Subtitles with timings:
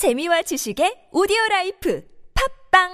[0.00, 2.02] 재미와 지식의 오디오 라이프
[2.72, 2.88] 팟빵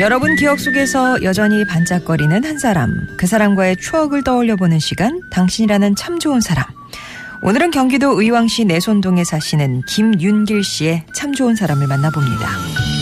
[0.00, 6.18] 여러분 기억 속에서 여전히 반짝거리는 한 사람, 그 사람과의 추억을 떠올려 보는 시간, 당신이라는 참
[6.18, 6.64] 좋은 사람.
[7.42, 12.93] 오늘은 경기도 의왕시 내손동에 사시는 김윤길 씨의 참 좋은 사람을 만나봅니다.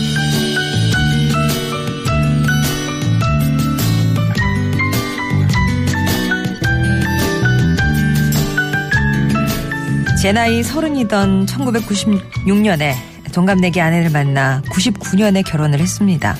[10.23, 12.93] 제 나이 서른이던 1996년에
[13.33, 16.37] 동갑내기 아내를 만나 99년에 결혼을 했습니다.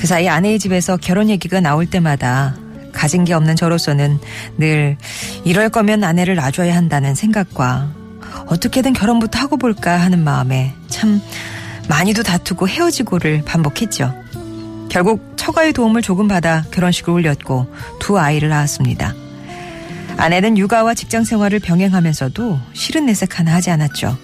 [0.00, 2.56] 그 사이 아내의 집에서 결혼 얘기가 나올 때마다
[2.90, 4.18] 가진 게 없는 저로서는
[4.58, 4.96] 늘
[5.44, 7.94] 이럴 거면 아내를 놔줘야 한다는 생각과
[8.46, 11.22] 어떻게든 결혼부터 하고 볼까 하는 마음에 참
[11.88, 14.12] 많이도 다투고 헤어지고를 반복했죠.
[14.88, 19.21] 결국 처가의 도움을 조금 받아 결혼식을 올렸고 두 아이를 낳았습니다.
[20.16, 24.16] 아내는 육아와 직장 생활을 병행하면서도 싫은 내색 하나 하지 않았죠.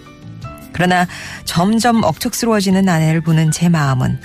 [0.73, 1.07] 그러나
[1.45, 4.21] 점점 억척스러워지는 아내를 보는 제 마음은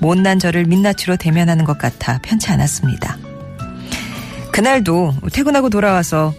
[0.00, 3.16] 못난 저를 민낯으로 대면하는 것 같아 편치 않았습니다.
[4.52, 6.34] 그날도 퇴근하고 돌아와서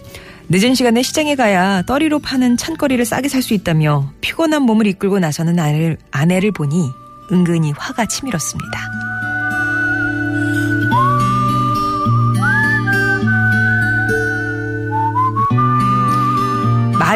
[0.50, 5.60] 늦은 시간에 시장에 가야 떠리로 파는 찬거리를 싸게 살 수 있다며 피곤한 몸을 이끌고 나서는
[5.60, 6.90] 아내를, 아내를 보니
[7.32, 8.97] 은근히 화가 치밀었습니다.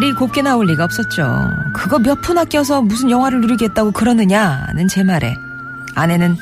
[0.01, 1.51] 말이 곱게 나올 리가 없었죠.
[1.75, 5.35] 그거 몇 푼 아껴서 무슨 영화를 누리겠다고 그러느냐는 제 말에
[5.93, 6.37] 아내는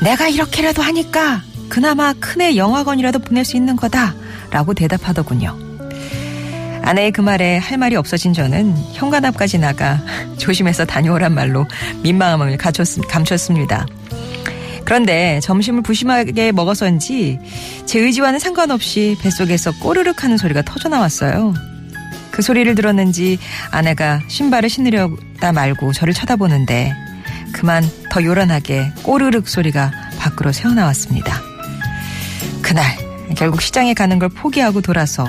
[0.00, 4.14] 내가 이렇게라도 하니까 그나마 큰애 영화관이라도 보낼 수 있는 거다
[4.52, 5.58] 라고 대답하더군요.
[6.82, 9.98] 아내의 그 말에 할 말이 없어진 저는 현관 앞까지 나가
[10.38, 11.66] 조심해서 다녀오란 말로
[12.04, 13.86] 민망함을 감췄습니다.
[14.84, 17.40] 그런데 점심을 부심하게 먹어서인지
[17.86, 21.73] 제 의지와는 상관없이 뱃속에서 꼬르륵 하는 소리가 터져 나왔어요.
[22.34, 23.38] 그 소리를 들었는지
[23.70, 26.92] 아내가 신발을 신으려다 말고 저를 쳐다보는데
[27.52, 31.40] 그만 더 요란하게 꼬르륵 소리가 밖으로 새어나왔습니다.
[32.60, 32.84] 그날
[33.36, 35.28] 결국 시장에 가는 걸 포기하고 돌아서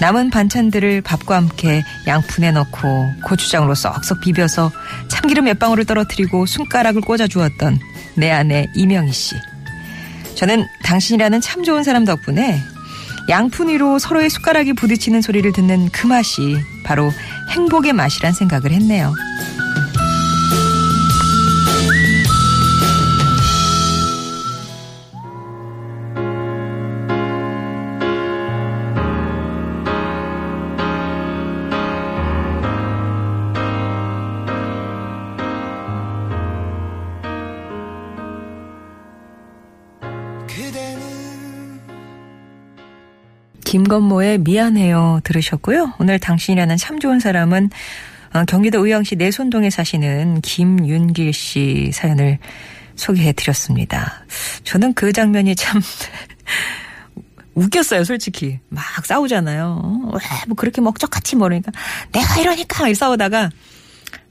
[0.00, 4.70] 남은 반찬들을 밥과 함께 양푼에 넣고 고추장으로 썩썩 비벼서
[5.08, 7.80] 참기름 몇 방울을 떨어뜨리고 손가락을 꽂아 주었던
[8.14, 9.34] 내 아내 이명희 씨.
[10.36, 12.62] 저는 당신이라는 참 좋은 사람 덕분에
[13.28, 17.10] 양푼 위로 서로의 숟가락이 부딪히는 소리를 듣는 그 맛이 바로
[17.50, 19.12] 행복의 맛이란 생각을 했네요.
[43.76, 45.94] 김건모의 미안해요 들으셨고요.
[45.98, 47.68] 오늘 당신이라는 참 좋은 사람은
[48.32, 52.38] 어, 경기도 의왕시 내손동에 사시는 김윤길 씨 사연을
[52.94, 54.24] 소개해 드렸습니다.
[54.64, 55.82] 저는 그 장면이 참
[57.54, 58.60] 웃겼어요, 솔직히.
[58.70, 60.10] 막 싸우잖아요.
[60.12, 61.70] 왜뭐 그렇게 먹적같이 모르니까
[62.12, 63.50] 내가 이러니까 싸우다가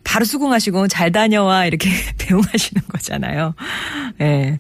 [0.03, 3.53] 바로 수긍하시고 잘 다녀와 이렇게 배웅하시는 거잖아요.
[4.21, 4.23] 예.
[4.23, 4.59] 네.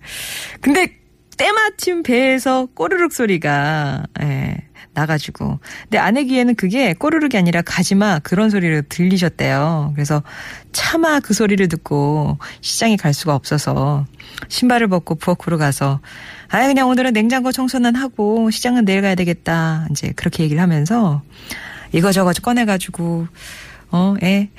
[0.61, 1.04] 근데
[1.37, 4.57] 때마침 배에서 꼬르륵 소리가 예,
[4.93, 9.91] 나가지고 근데 아내 귀에는 그게 꼬르륵이 아니라 가지마 그런 소리를 들리셨대요.
[9.95, 10.23] 그래서
[10.71, 14.05] 차마 그 소리를 듣고 시장에 갈 수가 없어서
[14.47, 15.99] 신발을 벗고 부엌으로 가서
[16.49, 21.21] 아 그냥 오늘은 냉장고 청소는 하고 시장은 내일 가야 되겠다 이제 그렇게 얘기를 하면서
[21.91, 23.27] 이거저거 꺼내가지고
[23.91, 24.49] 어, 예.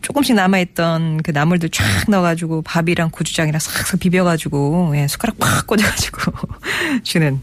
[0.00, 6.32] 조금씩 남아있던 그 나물들 쫙 넣어가지고 밥이랑 고추장이랑 싹싹 비벼가지고, 예, 숟가락 팍 꽂아가지고
[7.02, 7.40] 주는.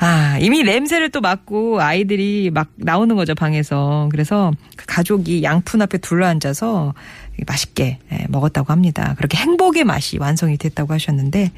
[0.00, 4.08] 아, 이미 냄새를 또 맡고 아이들이 막 나오는 거죠, 방에서.
[4.10, 6.94] 그래서 그 가족이 양푼 앞에 둘러앉아서
[7.46, 9.14] 맛있게 예, 먹었다고 합니다.
[9.16, 11.52] 그렇게 행복의 맛이 완성이 됐다고 하셨는데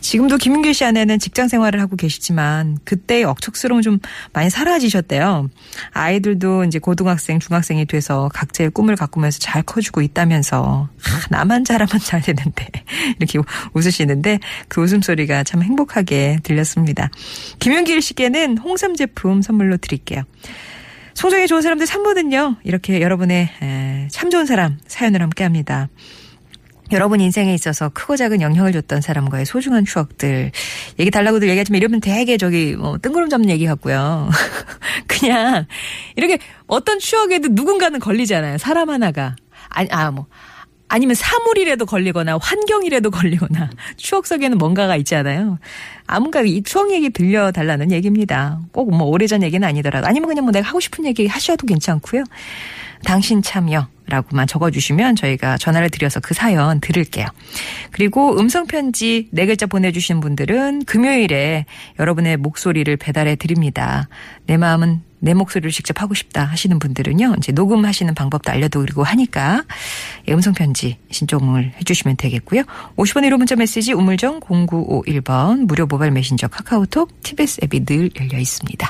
[0.00, 3.98] 지금도 김윤길 씨 아내는 직장 생활을 하고 계시지만 그때의 억척스러움 좀
[4.32, 5.50] 많이 사라지셨대요.
[5.92, 12.22] 아이들도 이제 고등학생, 중학생이 돼서 각자의 꿈을 가꾸면서 잘 커주고 있다면서 아, 나만 잘하면 잘
[12.22, 12.68] 되는데
[13.18, 13.38] 이렇게
[13.74, 14.38] 웃으시는데
[14.68, 17.10] 그 웃음소리가 참 행복하게 들렸습니다.
[17.58, 20.24] 김 윤길 씨께는 홍삼 제품 선물로 드릴게요.
[21.14, 22.56] 송정이 좋은 사람들 3부는요.
[22.64, 23.50] 이렇게 여러분의
[24.10, 25.88] 참 좋은 사람 사연을 함께합니다.
[26.90, 30.50] 여러분 인생에 있어서 크고 작은 영향을 줬던 사람과의 소중한 추억들
[30.98, 34.30] 얘기 달라고들 얘기하지만 이러면 되게 저기 뭐 뜬구름 잡는 얘기 같고요.
[35.06, 35.66] 그냥
[36.16, 38.58] 이렇게 어떤 추억에도 누군가는 걸리잖아요.
[38.58, 39.36] 사람 하나가
[39.68, 40.26] 아니 아뭐
[40.88, 45.58] 아니면 사물이라도 걸리거나 환경이라도 걸리거나 추억 속에는 뭔가가 있잖아요.
[46.06, 48.60] 아무가 이 추억 얘기 들려달라는 얘기입니다.
[48.72, 52.24] 꼭 뭐 오래전 얘기는 아니더라도 아니면 그냥 뭐 내가 하고 싶은 얘기 하셔도 괜찮고요.
[53.04, 57.26] 당신 참여라고만 적어주시면 저희가 전화를 드려서 그 사연 들을게요.
[57.92, 61.66] 그리고 음성편지 네 글자 보내주신 분들은 금요일에
[61.98, 64.08] 여러분의 목소리를 배달해 드립니다.
[64.46, 69.64] 내 마음은 내 목소리를 직접 하고 싶다 하시는 분들은요, 이제 녹음하시는 방법도 알려드리고 하니까 예,
[70.32, 72.62] 음성편지 신청을 해주시면 되겠고요.
[72.96, 78.86] 50원 1호 문자 메시지 우물정 0951번 무료 모바일 메신저 카카오톡 TBS 앱이 늘 열려 있습니다.